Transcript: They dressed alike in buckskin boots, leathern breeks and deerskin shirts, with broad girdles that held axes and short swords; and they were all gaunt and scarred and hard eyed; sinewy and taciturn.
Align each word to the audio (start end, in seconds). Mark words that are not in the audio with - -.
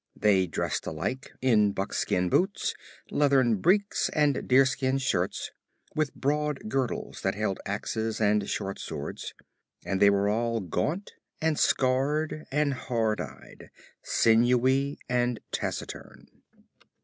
They 0.15 0.47
dressed 0.47 0.87
alike 0.87 1.31
in 1.43 1.73
buckskin 1.73 2.27
boots, 2.27 2.73
leathern 3.11 3.57
breeks 3.57 4.09
and 4.09 4.47
deerskin 4.47 4.97
shirts, 4.97 5.51
with 5.93 6.15
broad 6.15 6.67
girdles 6.67 7.21
that 7.21 7.35
held 7.35 7.59
axes 7.67 8.19
and 8.19 8.49
short 8.49 8.79
swords; 8.79 9.35
and 9.85 10.01
they 10.01 10.09
were 10.09 10.27
all 10.27 10.59
gaunt 10.59 11.11
and 11.39 11.59
scarred 11.59 12.47
and 12.49 12.73
hard 12.73 13.21
eyed; 13.21 13.69
sinewy 14.01 14.97
and 15.07 15.39
taciturn. 15.51 16.25